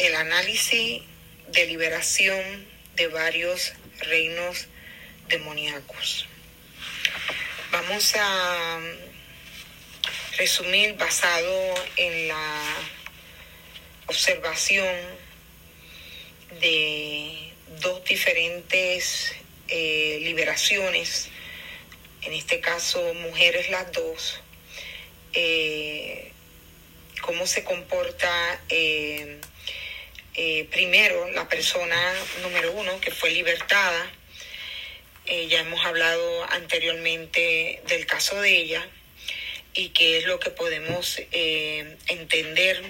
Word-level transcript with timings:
el 0.00 0.14
análisis 0.14 1.02
de 1.48 1.66
liberación 1.66 2.66
de 2.96 3.08
varios 3.08 3.72
reinos 3.98 4.66
demoníacos. 5.28 6.26
Vamos 7.70 8.14
a 8.16 8.80
resumir 10.38 10.94
basado 10.94 11.74
en 11.96 12.28
la 12.28 12.62
observación 14.06 14.96
de 16.60 17.52
dos 17.80 18.02
diferentes 18.04 19.34
eh, 19.68 20.18
liberaciones, 20.22 21.28
en 22.22 22.32
este 22.32 22.60
caso 22.60 23.14
mujeres 23.14 23.70
las 23.70 23.92
dos, 23.92 24.40
eh, 25.34 26.32
cómo 27.20 27.46
se 27.46 27.64
comporta 27.64 28.60
eh, 28.70 29.40
primero 30.70 31.30
la 31.30 31.48
persona 31.48 32.14
número 32.42 32.72
uno 32.72 33.00
que 33.00 33.10
fue 33.10 33.30
libertada. 33.30 34.10
ya 35.26 35.60
hemos 35.60 35.84
hablado 35.84 36.44
anteriormente 36.50 37.82
del 37.86 38.06
caso 38.06 38.40
de 38.40 38.56
ella 38.56 38.86
y 39.74 39.90
qué 39.90 40.18
es 40.18 40.24
lo 40.24 40.38
que 40.40 40.50
podemos 40.50 41.20
entender 41.32 42.82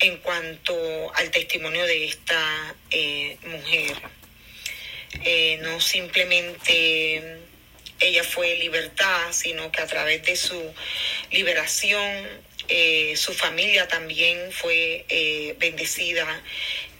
en 0.00 0.16
cuanto 0.18 1.14
al 1.14 1.30
testimonio 1.30 1.86
de 1.86 2.06
esta 2.06 2.74
mujer. 3.46 3.96
Eh, 5.24 5.58
no 5.60 5.80
simplemente 5.80 7.38
ella 8.00 8.24
fue 8.24 8.56
libertada, 8.56 9.32
sino 9.32 9.70
que 9.70 9.80
a 9.80 9.86
través 9.86 10.24
de 10.24 10.36
su 10.36 10.74
liberación, 11.30 12.26
eh, 12.68 13.14
su 13.16 13.32
familia 13.34 13.88
también 13.88 14.52
fue 14.52 15.04
eh, 15.08 15.54
bendecida 15.58 16.42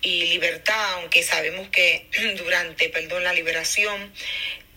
y 0.00 0.26
libertada, 0.26 0.94
aunque 0.94 1.22
sabemos 1.22 1.68
que 1.68 2.06
durante, 2.36 2.88
perdón, 2.88 3.24
la 3.24 3.32
liberación, 3.32 4.12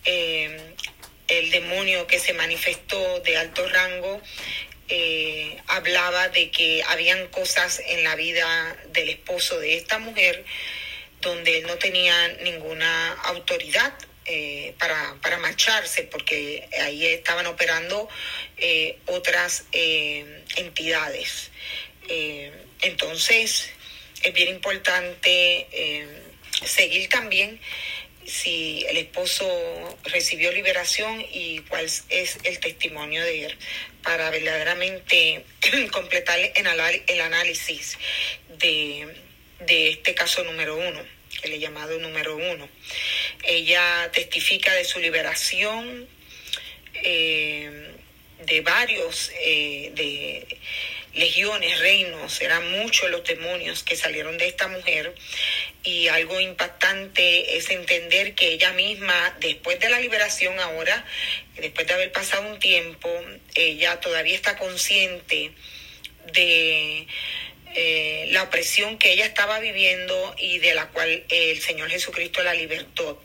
el 0.04 1.50
demonio 1.50 2.06
que 2.06 2.20
se 2.20 2.32
manifestó 2.32 3.18
de 3.20 3.36
alto 3.36 3.68
rango 3.68 4.22
hablaba 5.66 6.28
de 6.28 6.52
que 6.52 6.84
habían 6.86 7.26
cosas 7.26 7.82
en 7.84 8.04
la 8.04 8.14
vida 8.14 8.76
del 8.92 9.08
esposo 9.08 9.58
de 9.58 9.76
esta 9.76 9.98
mujer 9.98 10.44
donde 11.20 11.58
él 11.58 11.66
no 11.66 11.76
tenía 11.76 12.28
ninguna 12.44 13.14
autoridad 13.24 13.92
eh, 14.28 14.74
para, 14.78 15.14
para, 15.22 15.38
marcharse, 15.38 16.02
porque 16.02 16.68
ahí 16.82 17.06
estaban 17.06 17.46
operando 17.46 18.08
eh, 18.56 18.98
otras 19.06 19.64
eh, 19.70 20.42
entidades. 20.56 21.52
entonces, 22.82 23.70
es 24.22 24.32
bien 24.32 24.48
importante 24.48 25.66
seguir 26.64 27.08
también 27.08 27.60
si 28.24 28.84
el 28.88 28.96
esposo 28.96 29.46
recibió 30.04 30.50
liberación 30.50 31.24
y 31.32 31.60
cuál 31.68 31.84
es 31.84 32.38
el 32.42 32.58
testimonio 32.58 33.22
de 33.24 33.46
él, 33.46 33.58
para 34.02 34.30
verdaderamente 34.30 35.44
completar 35.92 36.40
el, 36.40 37.20
análisis 37.20 37.96
de, 38.58 39.06
de 39.60 39.90
este 39.90 40.14
caso 40.14 40.42
número 40.42 40.76
uno 40.76 41.15
el 41.46 41.60
llamado 41.60 41.98
número 41.98 42.36
uno. 42.36 42.68
Ella 43.44 44.10
testifica 44.12 44.74
de 44.74 44.84
su 44.84 44.98
liberación 45.00 46.08
eh, 46.94 47.90
de 48.44 48.60
varios, 48.60 49.30
eh, 49.40 49.90
de 49.94 50.46
legiones, 51.14 51.78
reinos, 51.80 52.40
eran 52.42 52.70
muchos 52.72 53.10
los 53.10 53.24
demonios 53.24 53.82
que 53.82 53.96
salieron 53.96 54.36
de 54.36 54.48
esta 54.48 54.68
mujer 54.68 55.14
y 55.82 56.08
algo 56.08 56.40
impactante 56.40 57.56
es 57.56 57.70
entender 57.70 58.34
que 58.34 58.52
ella 58.52 58.72
misma, 58.72 59.34
después 59.40 59.80
de 59.80 59.88
la 59.88 59.98
liberación 59.98 60.58
ahora, 60.60 61.06
después 61.56 61.86
de 61.86 61.94
haber 61.94 62.12
pasado 62.12 62.46
un 62.46 62.58
tiempo, 62.58 63.08
ella 63.54 63.98
todavía 64.00 64.34
está 64.34 64.58
consciente 64.58 65.52
de 66.32 67.06
eh, 67.78 68.28
la 68.30 68.44
opresión 68.44 68.96
que 68.96 69.12
ella 69.12 69.26
estaba 69.26 69.58
viviendo 69.58 70.34
y 70.38 70.60
de 70.60 70.72
la 70.72 70.88
cual 70.88 71.24
el 71.28 71.60
Señor 71.60 71.90
Jesucristo 71.90 72.42
la 72.42 72.54
libertó, 72.54 73.22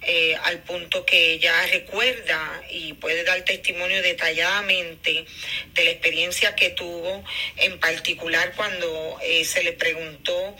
eh, 0.00 0.34
al 0.44 0.62
punto 0.62 1.04
que 1.04 1.32
ella 1.34 1.66
recuerda 1.66 2.62
y 2.70 2.94
puede 2.94 3.22
dar 3.22 3.44
testimonio 3.44 4.00
detalladamente 4.00 5.26
de 5.74 5.84
la 5.84 5.90
experiencia 5.90 6.54
que 6.54 6.70
tuvo, 6.70 7.22
en 7.58 7.78
particular 7.80 8.54
cuando 8.56 9.18
eh, 9.22 9.44
se 9.44 9.62
le 9.62 9.74
preguntó 9.74 10.56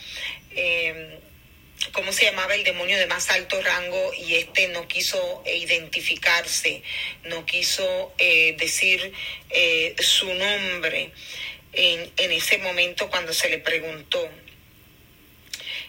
cómo 1.92 2.12
se 2.12 2.26
llamaba 2.26 2.54
el 2.54 2.64
demonio 2.64 2.98
de 2.98 3.06
más 3.06 3.30
alto 3.30 3.62
rango 3.62 4.12
y 4.12 4.34
este 4.34 4.68
no 4.68 4.86
quiso 4.86 5.42
identificarse, 5.46 6.82
no 7.24 7.46
quiso 7.46 8.12
decir 8.18 9.14
su 9.98 10.34
nombre 10.34 11.10
en, 11.72 12.10
ese 12.16 12.58
momento 12.58 13.08
cuando 13.08 13.32
se 13.32 13.48
le 13.48 13.58
preguntó. 13.58 14.28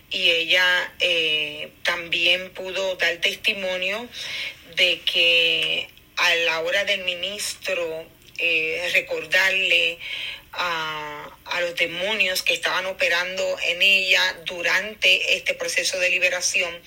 Y 0.10 0.30
ella 0.30 0.94
eh, 1.00 1.72
también 1.84 2.52
pudo 2.52 2.96
dar 2.96 3.18
testimonio 3.18 4.08
de 4.76 5.00
que 5.02 5.90
a 6.18 6.36
la 6.36 6.62
hora 6.62 6.86
del 6.86 7.04
ministro 7.04 8.06
eh, 8.38 8.90
recordarle 8.94 9.98
a, 10.54 11.30
los 11.62 11.76
demonios 11.76 12.42
que 12.42 12.54
estaban 12.54 12.86
operando 12.88 13.58
en 13.68 13.82
ella 13.82 14.22
durante 14.46 15.36
este 15.36 15.54
proceso 15.54 15.98
de 16.00 16.10
liberación, 16.10 16.82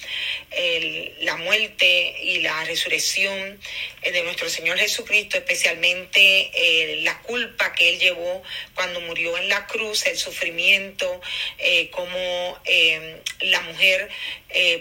la 1.20 1.36
muerte 1.36 2.16
y 2.22 2.40
la 2.40 2.64
resurrección 2.64 3.58
eh, 4.02 4.12
de 4.12 4.22
nuestro 4.22 4.50
Señor 4.50 4.78
Jesucristo, 4.78 5.38
especialmente 5.38 6.50
eh, 6.54 7.00
la 7.02 7.18
culpa 7.22 7.72
que 7.72 7.88
Él 7.88 7.98
llevó 7.98 8.42
cuando 8.74 9.00
murió 9.00 9.38
en 9.38 9.48
la 9.48 9.66
cruz, 9.66 10.06
el 10.06 10.18
sufrimiento, 10.18 11.20
eh, 11.58 11.88
como 11.90 12.60
la 13.40 13.60
mujer 13.62 14.08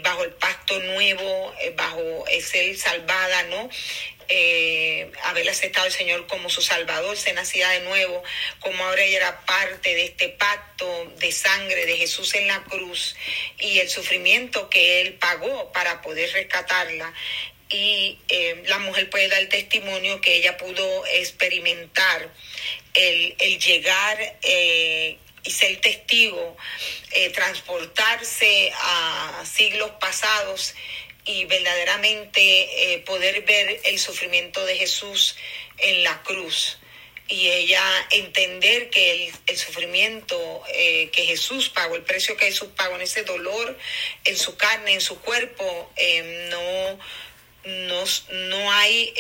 bajo 0.01 0.24
el 0.24 0.31
pacto 0.31 0.79
nuevo, 0.79 1.53
bajo 1.75 2.25
ser 2.41 2.78
salvada, 2.78 3.44
¿no? 3.44 3.69
Eh, 4.28 5.12
haber 5.24 5.50
aceptado 5.50 5.86
al 5.86 5.91
Señor 5.91 6.28
como 6.28 6.50
su 6.50 6.62
Salvador, 6.62 7.18
se 7.18 7.34
nacía 7.34 7.69
de 7.69 7.81
nuevo, 7.81 8.24
como 8.59 8.84
ahora 8.84 9.03
ella 9.03 9.18
era 9.18 9.46
parte 9.46 9.94
de 9.94 10.06
este 10.06 10.30
pacto 10.30 11.13
de 11.18 11.31
sangre 11.31 11.86
de 11.86 11.97
Jesús 11.97 12.34
en 12.36 12.47
la 12.47 12.63
cruz 12.63 13.16
y 13.59 13.80
el 13.80 13.90
sufrimiento 13.90 14.69
que 14.69 15.02
Él 15.02 15.13
pagó 15.13 15.72
para 15.72 16.02
poder 16.02 16.31
rescatarla. 16.31 17.13
Y 17.69 18.19
eh, 18.30 18.63
la 18.68 18.80
mujer 18.80 19.09
puede 19.09 19.28
dar 19.28 19.46
testimonio 19.47 20.22
que 20.22 20.36
ella 20.36 20.56
pudo 20.57 21.06
experimentar 21.07 22.31
el, 22.94 23.36
llegar 23.59 24.38
eh, 24.44 25.18
y 25.44 25.52
ser 25.52 25.80
testigo, 25.81 26.56
transportarse 27.34 28.72
a 28.75 29.44
siglos 29.46 29.92
pasados 30.00 30.75
y 31.25 31.46
verdaderamente 31.46 32.94
eh, 32.94 33.00
poder 33.00 33.41
ver 33.41 33.81
el 33.84 34.00
sufrimiento 34.00 34.63
de 34.66 34.78
Jesús 34.78 35.36
en 35.80 36.03
la 36.03 36.22
cruz 36.24 36.78
y 37.28 37.50
ella 37.50 37.81
entender 38.12 38.91
que 38.91 39.34
el, 39.47 39.58
sufrimiento 39.58 40.63
eh, 40.75 41.09
que 41.12 41.25
Jesús 41.25 41.69
pagó, 41.69 41.96
el 41.96 42.03
precio 42.03 42.38
que 42.38 42.46
Jesús 42.46 42.69
pagó 42.75 42.96
en 42.96 43.02
ese 43.02 43.24
dolor, 43.24 43.75
en 44.25 44.38
su 44.38 44.56
carne, 44.58 44.94
en 44.94 45.02
su 45.02 45.19
cuerpo, 45.22 45.91
eh, 45.96 46.47
no, 46.52 47.00
no, 47.63 48.03
no, 48.30 48.72
hay, 48.74 49.12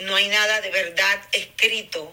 no 0.00 0.14
hay 0.14 0.28
nada 0.28 0.60
de 0.60 0.70
verdad 0.70 1.22
escrito 1.32 2.12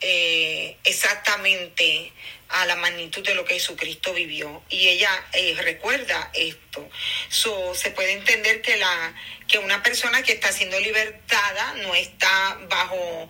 exactamente 0.00 2.12
a 2.48 2.66
la 2.66 2.76
magnitud 2.76 3.22
de 3.22 3.34
lo 3.34 3.44
que 3.44 3.54
Jesucristo 3.54 4.14
vivió 4.14 4.62
y 4.70 4.88
ella 4.88 5.10
eh, 5.32 5.54
recuerda 5.58 6.30
esto. 6.34 6.88
Se 7.28 7.90
puede 7.90 8.12
entender 8.12 8.62
que, 8.62 8.76
la, 8.76 9.14
que 9.46 9.58
una 9.58 9.82
persona 9.82 10.22
que 10.22 10.32
está 10.32 10.52
siendo 10.52 10.78
libertada 10.80 11.74
no 11.82 11.94
está 11.94 12.58
bajo 12.68 13.28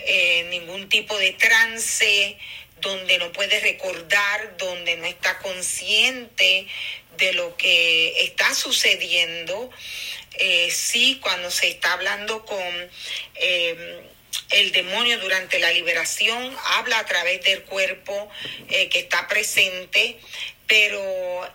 eh, 0.00 0.46
ningún 0.50 0.88
tipo 0.88 1.16
de 1.18 1.32
trance, 1.32 2.38
donde 2.80 3.18
no 3.18 3.32
puede 3.32 3.60
recordar, 3.60 4.56
donde 4.58 4.96
no 4.96 5.06
está 5.06 5.38
consciente 5.38 6.66
de 7.16 7.32
lo 7.32 7.56
que 7.56 8.24
está 8.24 8.54
sucediendo. 8.54 9.70
Eh, 10.38 10.70
sí, 10.70 11.18
cuando 11.22 11.50
se 11.50 11.68
está 11.68 11.94
hablando 11.94 12.44
con 12.44 12.90
el 14.50 14.72
demonio 14.72 15.18
durante 15.18 15.58
la 15.58 15.72
liberación 15.72 16.56
habla 16.74 16.98
a 16.98 17.06
través 17.06 17.42
del 17.42 17.62
cuerpo 17.62 18.28
eh, 18.68 18.88
que 18.88 19.00
está 19.00 19.26
presente, 19.28 20.18
pero 20.66 21.00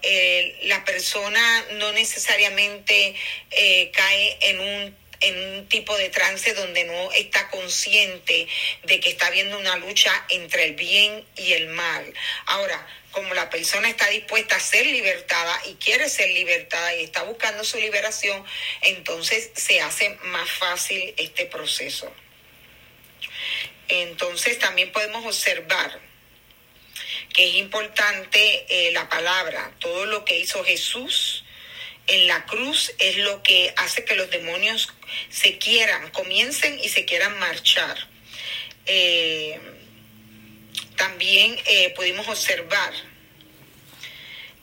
eh, 0.01 0.59
la 0.63 0.83
persona 0.85 1.65
no 1.73 1.91
necesariamente 1.91 3.15
eh, 3.51 3.91
cae 3.93 4.37
en 4.41 4.59
un 4.59 5.01
en 5.21 5.59
un 5.59 5.69
tipo 5.69 5.95
de 5.97 6.09
trance 6.09 6.53
donde 6.55 6.83
no 6.83 7.11
está 7.11 7.47
consciente 7.51 8.47
de 8.83 8.99
que 8.99 9.09
está 9.11 9.27
habiendo 9.27 9.57
una 9.59 9.75
lucha 9.77 10.11
entre 10.29 10.65
el 10.65 10.73
bien 10.73 11.23
y 11.35 11.53
el 11.53 11.67
mal. 11.67 12.11
Ahora, 12.47 12.87
como 13.11 13.33
la 13.33 13.49
persona 13.49 13.89
está 13.89 14.07
dispuesta 14.07 14.55
a 14.55 14.59
ser 14.59 14.85
libertada 14.85 15.61
y 15.67 15.75
quiere 15.75 16.09
ser 16.09 16.29
libertada 16.29 16.95
y 16.95 17.03
está 17.03 17.23
buscando 17.23 17.63
su 17.63 17.77
liberación, 17.79 18.43
entonces 18.81 19.51
se 19.53 19.81
hace 19.81 20.09
más 20.23 20.49
fácil 20.49 21.13
este 21.17 21.45
proceso. 21.45 22.11
Entonces 23.91 24.57
también 24.57 24.89
podemos 24.93 25.25
observar 25.25 25.99
que 27.33 27.49
es 27.49 27.55
importante 27.55 28.65
eh, 28.69 28.91
la 28.93 29.09
palabra, 29.09 29.73
todo 29.79 30.05
lo 30.05 30.23
que 30.23 30.39
hizo 30.39 30.63
Jesús 30.63 31.43
en 32.07 32.27
la 32.27 32.45
cruz 32.45 32.93
es 32.99 33.17
lo 33.17 33.43
que 33.43 33.73
hace 33.75 34.05
que 34.05 34.15
los 34.15 34.29
demonios 34.29 34.93
se 35.29 35.57
quieran, 35.57 36.09
comiencen 36.11 36.79
y 36.79 36.87
se 36.87 37.03
quieran 37.03 37.37
marchar. 37.37 37.97
Eh, 38.85 39.59
también 40.95 41.59
eh, 41.65 41.93
pudimos 41.93 42.29
observar 42.29 42.93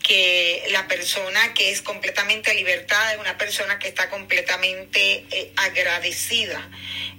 que 0.08 0.64
la 0.70 0.88
persona 0.88 1.52
que 1.52 1.70
es 1.70 1.82
completamente 1.82 2.55
libertada 2.55 3.12
es 3.12 3.20
una 3.20 3.37
persona 3.37 3.78
que 3.78 3.88
está 3.88 4.08
completamente 4.08 5.26
eh, 5.31 5.52
agradecida, 5.56 6.66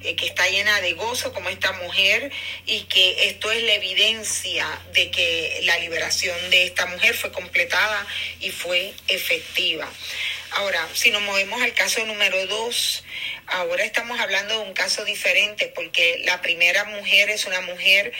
eh, 0.01 0.15
que 0.15 0.25
está 0.25 0.50
llena 0.50 0.81
de 0.81 0.94
gozo 0.94 1.31
como 1.31 1.50
esta 1.50 1.71
mujer 1.74 2.31
y 2.65 2.86
que 2.86 3.30
esto 3.30 3.51
es 3.51 3.62
la 3.62 3.75
evidencia 3.75 4.65
de 4.94 5.12
que 5.12 5.59
la 5.65 5.77
liberación 5.77 6.36
de 6.50 6.65
esta 6.65 6.88
mujer 6.88 7.13
fue 7.13 7.31
completada 7.31 8.07
y 8.39 8.50
fue 8.50 8.91
efectiva. 9.07 9.88
Ahora, 10.53 10.89
si 10.95 11.12
nos 11.12 11.21
movemos 11.21 11.62
al 11.62 11.75
caso 11.75 12.03
número 12.07 12.47
dos, 12.47 13.03
ahora 13.45 13.83
estamos 13.83 14.19
hablando 14.19 14.56
de 14.56 14.65
un 14.65 14.74
caso 14.74 15.06
diferente 15.06 15.71
porque 15.75 16.24
la 16.25 16.41
primera 16.41 16.86
mujer 16.86 17.30
es 17.30 17.45
una 17.45 17.62
mujer 17.62 18.13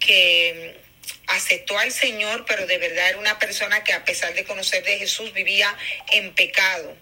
que 0.00 0.84
aceptó 1.26 1.78
al 1.78 1.92
Señor, 1.92 2.44
pero 2.46 2.66
de 2.66 2.78
verdad 2.78 3.10
era 3.10 3.18
una 3.18 3.38
persona 3.38 3.82
que 3.82 3.92
a 3.92 4.04
pesar 4.04 4.34
de 4.34 4.44
conocer 4.44 4.84
de 4.84 4.98
Jesús 4.98 5.32
vivía 5.32 5.76
en 6.12 6.32
pecado. 6.34 6.96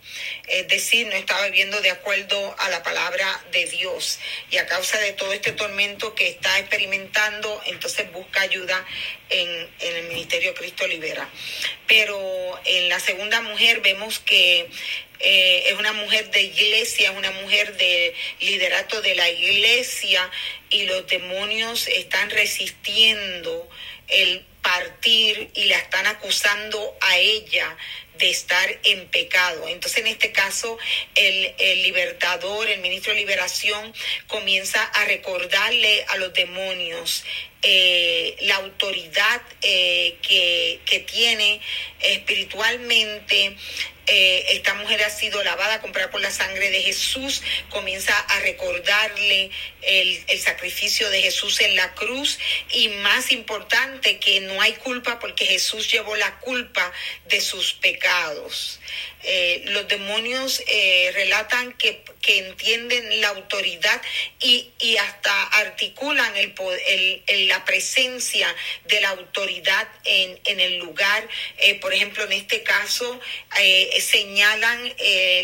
Es 0.49 0.69
decir, 0.69 1.07
no 1.07 1.13
estaba 1.13 1.45
viviendo 1.47 1.81
de 1.81 1.91
acuerdo 1.91 2.55
a 2.59 2.69
la 2.71 2.83
palabra 2.83 3.45
de 3.53 3.67
Dios. 3.67 4.19
Y 4.51 4.57
a 4.57 4.67
causa 4.67 4.99
de 4.99 5.13
todo 5.13 5.33
este 5.33 5.53
tormento 5.53 6.15
que 6.15 6.29
está 6.29 6.59
experimentando, 6.59 7.61
entonces 7.67 8.11
busca 8.13 8.41
ayuda 8.41 8.85
en, 9.29 9.49
en 9.81 9.97
el 9.97 10.09
Ministerio 10.09 10.55
Cristo 10.55 10.87
Libera. 10.87 11.29
Pero 11.87 12.61
en 12.65 12.89
la 12.89 13.01
segunda 13.01 13.41
mujer 13.43 13.81
vemos 13.81 14.21
que 14.21 14.69
eh, 15.21 15.65
es 15.69 15.75
una 15.79 15.93
mujer 15.93 16.31
de 16.31 16.43
iglesia, 16.43 17.11
es 17.11 17.17
una 17.17 17.31
mujer 17.31 17.77
de 17.77 18.15
liderato 18.41 19.01
de 19.01 19.15
la 19.15 19.31
iglesia 19.31 20.31
y 20.71 20.85
los 20.85 21.07
demonios 21.07 21.89
están 21.89 22.31
resistiendo 22.31 23.69
el 24.09 24.45
partir 24.63 25.51
y 25.55 25.65
la 25.65 25.77
están 25.77 26.07
acusando 26.07 26.97
a 27.01 27.19
ella 27.19 27.77
de 28.19 28.31
estar 28.31 28.79
en 28.85 29.09
pecado. 29.09 29.69
Entonces, 29.69 30.01
en 30.01 30.07
este 30.07 30.33
caso, 30.33 30.79
el, 31.15 31.83
libertador, 31.83 32.69
el 32.69 32.81
ministro 32.81 33.13
de 33.13 33.19
liberación, 33.19 33.93
comienza 34.29 34.83
a 34.83 35.05
recordarle 35.05 36.05
a 36.09 36.17
los 36.17 36.33
demonios 36.33 37.25
eh, 37.63 38.37
la 38.41 38.57
autoridad 38.57 39.43
eh, 39.63 40.17
que, 40.23 40.81
que 40.87 41.01
tiene 41.01 41.61
espiritualmente 42.01 43.57
eh, 44.07 44.47
esta 44.51 44.75
mujer 44.75 45.03
ha 45.03 45.11
sido 45.11 45.43
lavada, 45.43 45.81
comprada 45.81 46.11
por 46.11 46.21
la 46.21 46.31
sangre 46.31 46.71
de 46.71 46.83
Jesús, 46.83 47.43
comienza 47.71 48.19
a 48.19 48.41
recordarle 48.41 49.51
el, 49.83 50.25
el, 50.29 50.39
sacrificio 50.39 51.09
de 51.11 51.23
Jesús 51.23 51.61
en 51.61 51.75
la 51.77 51.95
cruz 51.95 52.39
y 52.71 52.89
más 52.89 53.33
importante 53.33 54.19
que 54.19 54.41
no 54.41 54.61
hay 54.61 54.73
culpa 54.75 55.19
porque 55.19 55.47
Jesús 55.47 55.91
llevó 55.91 56.17
la 56.17 56.39
culpa 56.41 56.93
de 57.27 57.41
sus 57.41 57.75
pecados. 57.75 58.81
Eh, 59.27 59.63
los 59.69 59.89
demonios 59.89 60.63
eh, 60.67 61.11
relatan 61.15 61.73
que, 61.79 62.05
que, 62.21 62.47
entienden 62.47 63.23
la 63.23 63.29
autoridad 63.29 64.03
y, 64.39 64.71
y 64.79 64.99
hasta 64.99 65.45
articulan 65.45 66.37
el, 66.37 66.53
el, 67.27 67.49
la 67.49 67.65
presencia 67.65 68.55
de 68.85 69.01
la 69.01 69.09
autoridad 69.11 69.89
en, 70.05 70.39
en 70.45 70.61
el 70.61 70.77
lugar. 70.77 71.27
Por 71.81 71.95
ejemplo, 71.95 72.25
en 72.25 72.33
este 72.33 72.63
caso 72.63 73.19
señalan 74.01 74.95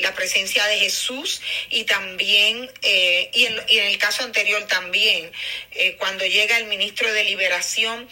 la 0.01 0.15
presencia 0.15 0.65
de 0.67 0.79
Jesús 0.79 1.41
y 1.71 1.85
también, 1.85 2.71
y 3.33 3.47
en, 3.47 3.63
y, 3.69 3.79
en, 3.79 3.87
el 3.87 3.99
caso 3.99 4.25
anterior 4.25 4.67
también, 4.67 5.31
cuando 5.99 6.25
llega 6.27 6.59
el 6.59 6.67
ministro 6.67 7.13
de 7.13 7.25
liberación, 7.25 8.09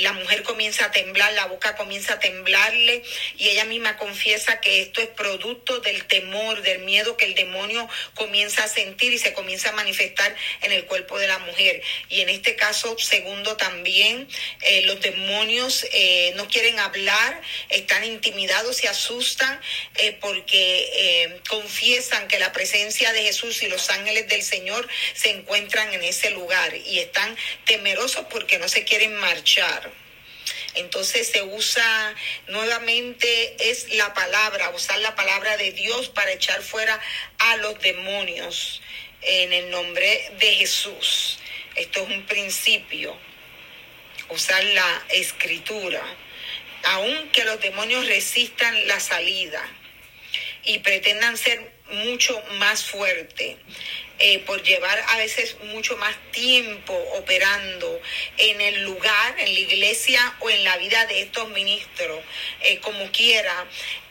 la 0.00 0.12
mujer 0.12 0.42
comienza 0.42 0.86
a 0.86 0.90
temblar, 0.90 1.32
la 1.34 1.46
boca 1.46 1.76
comienza 1.76 2.14
a 2.14 2.18
temblarle 2.18 3.02
y 3.36 3.48
ella 3.48 3.64
misma 3.64 3.96
confiesa 3.96 4.60
que 4.60 4.80
esto 4.80 5.00
es 5.00 5.08
producto 5.08 5.80
del 5.80 6.04
temor, 6.06 6.62
del 6.62 6.80
miedo 6.80 7.16
que 7.16 7.26
el 7.26 7.34
demonio 7.34 7.88
comienza 8.14 8.64
a 8.64 8.68
sentir 8.68 9.12
y 9.12 9.18
se 9.18 9.32
comienza 9.32 9.70
a 9.70 9.72
manifestar 9.72 10.34
en 10.62 10.72
el 10.72 10.84
cuerpo 10.86 11.18
de 11.18 11.26
la 11.26 11.38
mujer. 11.38 11.82
Y 12.08 12.20
en 12.20 12.28
este 12.28 12.56
caso, 12.56 12.96
segundo, 12.98 13.56
también 13.56 14.28
eh, 14.62 14.82
los 14.82 15.00
demonios 15.00 15.86
eh, 15.92 16.32
no 16.36 16.48
quieren 16.48 16.78
hablar, 16.78 17.40
están 17.68 18.04
intimidados, 18.04 18.76
se 18.76 18.88
asustan 18.88 19.60
eh, 19.96 20.16
porque 20.20 21.40
confiesan 21.48 22.28
que 22.28 22.38
la 22.38 22.52
presencia 22.52 23.12
de 23.12 23.22
Jesús 23.22 23.62
y 23.62 23.68
los 23.68 23.90
ángeles 23.90 24.28
del 24.28 24.42
Señor 24.42 24.86
se 25.14 25.30
encuentran 25.30 25.92
en 25.92 26.02
ese 26.02 26.30
lugar 26.30 26.74
y 26.74 26.98
están 26.98 27.36
temerosos 27.64 28.26
porque 28.30 28.58
no 28.58 28.68
se 28.68 28.84
quieren 28.84 29.14
marchar. 29.16 29.90
Entonces 30.74 31.28
se 31.28 31.42
usa 31.42 32.14
nuevamente 32.46 33.56
es 33.70 33.92
la 33.94 34.14
palabra, 34.14 34.70
usar 34.70 34.98
la 35.00 35.14
palabra 35.14 35.56
de 35.56 35.72
Dios 35.72 36.08
para 36.08 36.32
echar 36.32 36.62
fuera 36.62 37.00
a 37.38 37.56
los 37.56 37.80
demonios 37.80 38.80
en 39.22 39.52
el 39.52 39.70
nombre 39.70 40.30
de 40.38 40.54
Jesús. 40.54 41.38
Esto 41.74 42.02
es 42.02 42.08
un 42.08 42.26
principio, 42.26 43.16
usar 44.28 44.62
la 44.64 45.04
escritura, 45.10 46.02
aunque 46.84 47.44
los 47.44 47.60
demonios 47.60 48.06
resistan 48.06 48.86
la 48.86 49.00
salida 49.00 49.62
y 50.64 50.78
pretendan 50.78 51.36
ser 51.36 51.72
mucho 51.90 52.40
más 52.58 52.84
fuertes. 52.84 53.56
Eh, 54.20 54.40
por 54.40 54.60
llevar 54.64 55.00
a 55.10 55.18
veces 55.18 55.56
mucho 55.72 55.96
más 55.96 56.16
tiempo 56.32 56.92
operando 57.16 58.00
en 58.36 58.60
el 58.60 58.82
lugar, 58.82 59.38
en 59.38 59.54
la 59.54 59.60
iglesia 59.60 60.34
o 60.40 60.50
en 60.50 60.64
la 60.64 60.76
vida 60.76 61.06
de 61.06 61.20
estos 61.20 61.48
ministros, 61.50 62.20
eh, 62.62 62.80
como 62.80 63.12
quiera, 63.12 63.64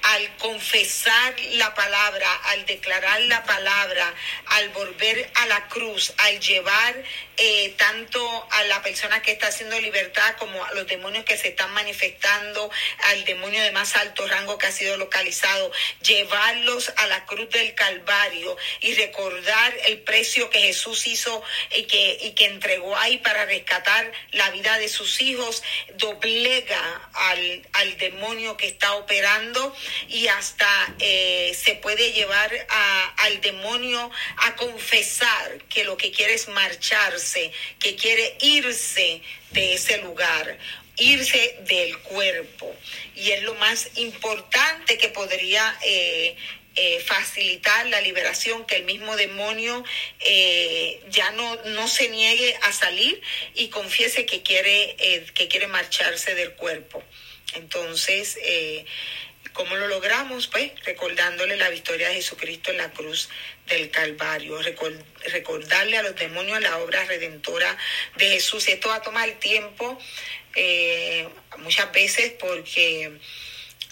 al 0.07 0.37
confesar 0.37 1.35
la 1.53 1.73
palabra, 1.73 2.33
al 2.45 2.65
declarar 2.65 3.19
la 3.21 3.43
palabra, 3.43 4.13
al 4.45 4.69
volver 4.69 5.29
a 5.35 5.47
la 5.47 5.67
cruz, 5.67 6.13
al 6.17 6.39
llevar 6.39 7.03
eh, 7.35 7.75
tanto 7.77 8.47
a 8.51 8.63
la 8.63 8.81
persona 8.81 9.21
que 9.21 9.31
está 9.31 9.47
haciendo 9.47 9.79
libertad 9.81 10.35
como 10.39 10.63
a 10.63 10.71
los 10.73 10.87
demonios 10.87 11.25
que 11.25 11.37
se 11.37 11.49
están 11.49 11.73
manifestando, 11.73 12.71
al 13.03 13.25
demonio 13.25 13.61
de 13.61 13.71
más 13.73 13.97
alto 13.97 14.25
rango 14.27 14.57
que 14.57 14.67
ha 14.67 14.71
sido 14.71 14.95
localizado, 14.95 15.71
llevarlos 16.01 16.93
a 16.95 17.07
la 17.07 17.25
cruz 17.25 17.49
del 17.49 17.75
Calvario 17.75 18.55
y 18.79 18.93
recordar 18.93 19.75
el 19.87 19.99
precio 19.99 20.49
que 20.49 20.61
Jesús 20.61 21.05
hizo 21.05 21.43
y 21.75 21.83
que, 21.83 22.17
y 22.21 22.31
que 22.31 22.45
entregó 22.45 22.95
ahí 22.95 23.17
para 23.17 23.45
rescatar 23.45 24.09
la 24.31 24.49
vida 24.51 24.77
de 24.77 24.87
sus 24.87 25.21
hijos, 25.21 25.63
doblega 25.95 27.09
al, 27.13 27.67
al 27.73 27.97
demonio 27.97 28.55
que 28.55 28.67
está 28.67 28.93
operando 28.95 29.75
y 30.07 30.27
hasta 30.27 30.95
eh, 30.99 31.55
se 31.59 31.75
puede 31.75 32.11
llevar 32.13 32.51
al 33.17 33.41
demonio 33.41 34.09
a 34.37 34.55
confesar 34.55 35.63
que 35.69 35.83
lo 35.83 35.97
que 35.97 36.11
quiere 36.11 36.33
es 36.33 36.47
marcharse, 36.49 37.51
que 37.79 37.95
quiere 37.95 38.37
irse 38.41 39.21
de 39.51 39.73
ese 39.73 39.97
lugar 39.99 40.57
irse 40.99 41.59
del 41.67 41.95
cuerpo. 41.99 42.75
Y 43.15 43.29
es 43.29 43.43
lo 43.43 43.53
más 43.55 43.87
importante 43.97 44.97
que 44.97 45.09
podría 45.09 45.77
eh, 45.85 46.35
eh, 46.75 46.99
facilitar 47.05 47.85
la 47.85 48.01
liberación, 48.01 48.65
que 48.65 48.77
el 48.77 48.83
mismo 48.85 49.15
demonio 49.15 49.83
ya 51.09 51.29
no, 51.31 51.55
no 51.65 51.87
se 51.87 52.09
niegue 52.09 52.57
a 52.63 52.71
salir 52.71 53.21
y 53.53 53.67
confiese 53.67 54.25
que 54.25 54.41
quiere, 54.41 54.95
que 55.35 55.47
quiere 55.47 55.67
marcharse 55.67 56.33
del 56.33 56.53
cuerpo. 56.53 57.03
Entonces, 57.53 58.37
¿Cómo 59.57 59.75
lo 59.75 59.87
logramos? 59.87 60.45
Pues 60.45 60.71
recordándole 60.85 61.57
la 61.57 61.69
victoria 61.69 62.09
de 62.09 62.13
Jesucristo 62.13 62.69
en 62.69 62.77
la 62.77 62.91
cruz 62.91 63.27
del 63.65 63.89
Calvario, 63.89 64.55
recordarle 64.61 65.97
a 65.97 66.03
los 66.03 66.15
demonios 66.15 66.61
la 66.61 66.77
obra 66.77 67.03
redentora 67.05 67.75
de 68.17 68.29
Jesús. 68.29 68.67
Esto 68.67 68.89
va 68.89 68.97
a 68.97 69.01
tomar 69.01 69.27
tiempo 69.39 69.97
eh, 70.53 71.27
muchas 71.57 71.91
veces 71.91 72.33
porque 72.39 73.13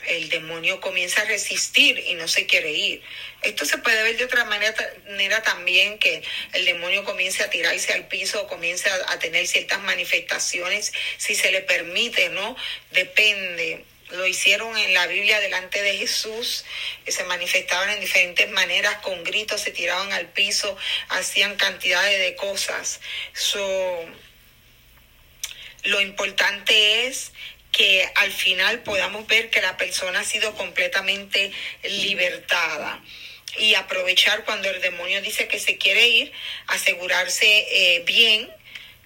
el 0.05 0.29
demonio 0.29 0.79
comienza 0.79 1.23
a 1.23 1.25
resistir 1.25 1.97
y 1.97 2.13
no 2.13 2.27
se 2.27 2.45
quiere 2.45 2.71
ir. 2.71 3.01
Esto 3.41 3.65
se 3.65 3.79
puede 3.79 4.03
ver 4.03 4.17
de 4.17 4.25
otra 4.25 4.45
manera, 4.45 5.41
también, 5.41 5.97
que 5.97 6.21
el 6.53 6.65
demonio 6.65 7.03
comience 7.03 7.41
a 7.41 7.49
tirarse 7.49 7.91
al 7.91 8.07
piso 8.07 8.43
o 8.43 8.47
comience 8.47 8.87
a, 8.87 9.13
a 9.13 9.17
tener 9.17 9.47
ciertas 9.47 9.81
manifestaciones, 9.81 10.93
si 11.17 11.33
se 11.33 11.51
le 11.51 11.61
permite, 11.61 12.29
¿no? 12.29 12.55
Depende 12.91 13.83
lo 14.09 14.27
hicieron 14.27 14.77
en 14.77 14.93
la 14.93 15.07
Biblia 15.07 15.39
delante 15.39 15.81
de 15.81 15.97
Jesús, 15.97 16.65
se 17.07 17.23
manifestaban 17.23 17.89
en 17.89 17.99
diferentes 17.99 18.49
maneras, 18.49 18.97
con 18.97 19.23
gritos, 19.23 19.61
se 19.61 19.71
tiraban 19.71 20.11
al 20.13 20.27
piso, 20.29 20.77
hacían 21.09 21.55
cantidades 21.55 22.19
de 22.19 22.35
cosas. 22.35 22.99
lo 25.83 26.01
importante 26.01 27.07
es 27.07 27.31
que 27.71 28.09
al 28.15 28.31
final 28.31 28.83
podamos 28.83 29.27
ver 29.27 29.49
que 29.49 29.61
la 29.61 29.77
persona 29.77 30.21
ha 30.21 30.23
sido 30.23 30.55
completamente 30.55 31.51
libertada 31.83 33.03
y 33.57 33.75
aprovechar 33.75 34.45
cuando 34.45 34.69
el 34.69 34.81
demonio 34.81 35.21
dice 35.21 35.47
que 35.47 35.59
se 35.59 35.77
quiere 35.77 36.07
ir, 36.07 36.31
asegurarse 36.67 37.45
eh, 37.47 38.03
bien 38.05 38.49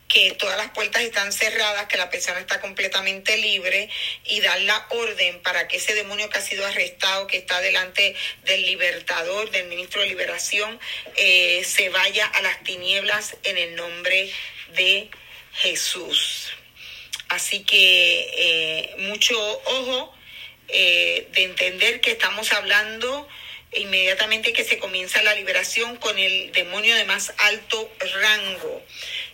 que 0.09 0.31
todas 0.31 0.57
las 0.57 0.71
puertas 0.71 1.03
están 1.03 1.31
cerradas, 1.31 1.85
que 1.85 1.95
la 1.95 2.09
persona 2.09 2.39
está 2.39 2.59
completamente 2.59 3.37
libre 3.37 3.89
y 4.25 4.41
dar 4.41 4.59
la 4.61 4.87
orden 4.89 5.39
para 5.41 5.67
que 5.67 5.77
ese 5.77 5.93
demonio 5.93 6.29
que 6.29 6.39
ha 6.39 6.41
sido 6.41 6.65
arrestado, 6.65 7.27
que 7.27 7.37
está 7.37 7.61
delante 7.61 8.15
del 8.43 8.63
libertador, 8.63 9.51
del 9.51 9.67
ministro 9.67 10.01
de 10.01 10.07
liberación, 10.07 10.79
eh, 11.15 11.63
se 11.63 11.89
vaya 11.89 12.25
a 12.25 12.41
las 12.41 12.63
tinieblas 12.63 13.37
en 13.43 13.59
el 13.59 13.75
nombre 13.75 14.31
de 14.75 15.11
Jesús. 15.53 16.53
Así 17.27 17.63
que 17.63 18.31
eh, 18.35 18.95
mucho 18.97 19.39
ojo 19.65 20.11
eh, 20.69 21.27
de 21.33 21.43
entender 21.43 22.01
que 22.01 22.11
estamos 22.11 22.51
hablando 22.53 23.27
inmediatamente 23.71 24.51
que 24.53 24.63
se 24.63 24.79
comienza 24.79 25.21
la 25.21 25.35
liberación 25.35 25.97
con 25.97 26.17
el 26.17 26.51
demonio 26.51 26.95
de 26.95 27.05
más 27.05 27.31
alto 27.37 27.91
rango 28.19 28.83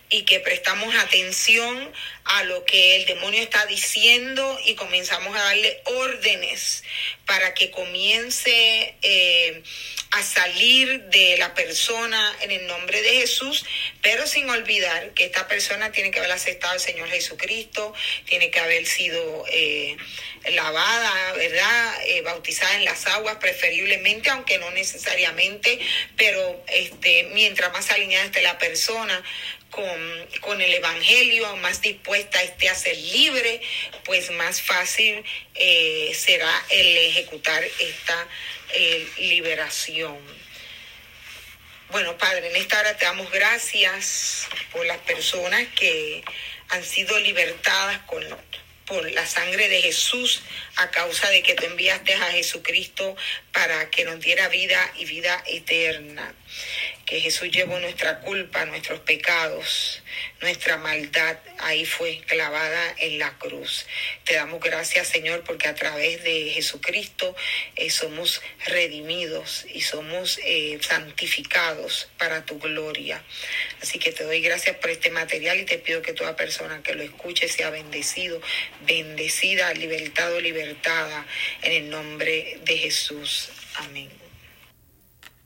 y 0.08 0.22
que 0.22 0.40
prestamos 0.40 0.94
atención 0.94 1.92
a 2.24 2.44
lo 2.44 2.64
que 2.64 2.96
el 2.96 3.06
demonio 3.06 3.42
está 3.42 3.66
diciendo 3.66 4.58
y 4.64 4.74
comenzamos 4.74 5.36
a 5.36 5.42
darle 5.42 5.80
órdenes 5.84 6.84
para 7.24 7.54
que 7.54 7.70
comience 7.70 8.94
eh, 9.02 9.62
a 10.12 10.22
salir 10.22 11.02
de 11.04 11.36
la 11.38 11.54
persona 11.54 12.36
en 12.40 12.50
el 12.52 12.66
nombre 12.66 13.02
de 13.02 13.20
Jesús, 13.20 13.64
pero 14.00 14.26
sin 14.26 14.48
olvidar 14.48 15.12
que 15.14 15.24
esta 15.24 15.46
persona 15.48 15.92
tiene 15.92 16.10
que 16.10 16.20
haber 16.20 16.32
aceptado 16.32 16.72
al 16.72 16.80
Señor 16.80 17.08
Jesucristo, 17.08 17.92
tiene 18.24 18.50
que 18.50 18.60
haber 18.60 18.86
sido 18.86 19.44
eh, 19.50 19.96
lavada, 20.52 21.32
¿verdad? 21.34 21.94
Eh, 22.06 22.22
bautizada 22.22 22.76
en 22.76 22.84
las 22.84 23.06
aguas, 23.06 23.36
preferiblemente, 23.36 24.30
aunque 24.30 24.58
no 24.58 24.70
necesariamente, 24.70 25.80
pero 26.16 26.64
este, 26.68 27.24
mientras 27.34 27.72
más 27.72 27.90
alineada 27.90 28.26
esté 28.26 28.42
la 28.42 28.58
persona 28.58 29.22
con, 30.40 30.60
el 30.60 30.72
Evangelio, 30.72 31.54
más 31.56 31.82
dispuesta 31.82 32.42
esté 32.42 32.70
a 32.70 32.74
ser 32.74 32.96
libre, 32.96 33.60
pues 34.04 34.30
más 34.30 34.62
fácil 34.62 35.22
eh, 35.54 36.12
será 36.14 36.50
el 36.70 36.96
ejecutar 36.96 37.62
esta 37.62 38.26
eh, 38.72 39.06
liberación. 39.18 40.18
Bueno, 41.90 42.16
Padre, 42.16 42.48
en 42.48 42.56
esta 42.56 42.80
hora 42.80 42.96
te 42.96 43.04
damos 43.04 43.30
gracias 43.30 44.48
por 44.72 44.86
las 44.86 44.98
personas 44.98 45.66
que 45.78 46.24
han 46.70 46.82
sido 46.82 47.18
libertadas 47.20 47.98
con, 48.06 48.24
por 48.86 49.10
la 49.12 49.26
sangre 49.26 49.68
de 49.68 49.82
Jesús 49.82 50.42
a 50.76 50.90
causa 50.90 51.28
de 51.28 51.42
que 51.42 51.54
tú 51.54 51.66
enviaste 51.66 52.14
a 52.14 52.32
Jesucristo 52.32 53.14
para 53.52 53.90
que 53.90 54.04
nos 54.04 54.20
diera 54.20 54.48
vida 54.48 54.90
y 54.96 55.04
vida 55.04 55.44
eterna 55.46 56.34
que 57.06 57.20
Jesús 57.20 57.50
llevó 57.50 57.78
nuestra 57.78 58.20
culpa, 58.20 58.64
nuestros 58.64 59.00
pecados, 59.00 60.02
nuestra 60.40 60.76
maldad, 60.76 61.38
ahí 61.58 61.86
fue 61.86 62.20
clavada 62.26 62.94
en 62.98 63.20
la 63.20 63.38
cruz. 63.38 63.86
Te 64.24 64.34
damos 64.34 64.60
gracias, 64.60 65.08
Señor, 65.08 65.44
porque 65.44 65.68
a 65.68 65.74
través 65.74 66.24
de 66.24 66.50
Jesucristo 66.50 67.36
eh, 67.76 67.90
somos 67.90 68.42
redimidos 68.66 69.66
y 69.72 69.82
somos 69.82 70.38
eh, 70.44 70.78
santificados 70.80 72.08
para 72.18 72.44
tu 72.44 72.58
gloria. 72.58 73.22
Así 73.80 74.00
que 74.00 74.10
te 74.10 74.24
doy 74.24 74.40
gracias 74.40 74.76
por 74.76 74.90
este 74.90 75.10
material 75.10 75.60
y 75.60 75.64
te 75.64 75.78
pido 75.78 76.02
que 76.02 76.12
toda 76.12 76.34
persona 76.34 76.82
que 76.82 76.94
lo 76.94 77.04
escuche 77.04 77.48
sea 77.48 77.70
bendecido, 77.70 78.40
bendecida, 78.80 79.72
libertado, 79.74 80.40
libertada, 80.40 81.24
en 81.62 81.72
el 81.72 81.90
nombre 81.90 82.58
de 82.64 82.78
Jesús. 82.78 83.50
Amén. 83.76 84.25